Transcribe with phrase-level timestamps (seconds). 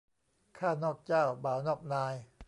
[0.57, 2.13] ข้านอกเจ้าบ่าวนอกนาย